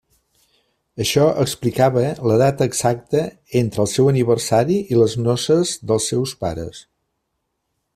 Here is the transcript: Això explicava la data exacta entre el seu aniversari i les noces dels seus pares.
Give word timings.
Això 1.03 1.25
explicava 1.43 2.05
la 2.31 2.39
data 2.43 2.69
exacta 2.71 3.23
entre 3.63 3.85
el 3.87 3.93
seu 3.95 4.11
aniversari 4.15 4.81
i 4.95 5.01
les 5.03 5.17
noces 5.29 5.79
dels 5.93 6.13
seus 6.15 6.39
pares. 6.45 6.87